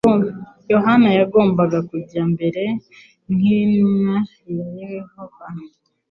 Yohana 0.73 1.09
yagombaga 1.19 1.79
kujya 1.89 2.21
mbere 2.33 2.61
nk'intumwa 3.33 4.17
ya 4.77 4.87
Yehova 4.95 5.45